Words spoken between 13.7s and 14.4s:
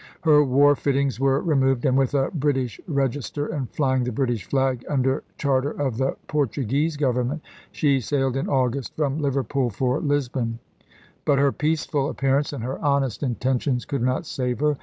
could not